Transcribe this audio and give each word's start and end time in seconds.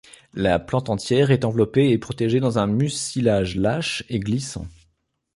La 0.33 0.57
plante 0.57 0.89
entière 0.89 1.29
est 1.29 1.45
enveloppée 1.45 1.91
et 1.91 1.99
protégée 1.99 2.39
dans 2.39 2.57
un 2.57 2.65
mucilage 2.65 3.55
lâche 3.55 4.03
et 4.09 4.17
glissant. 4.17 4.65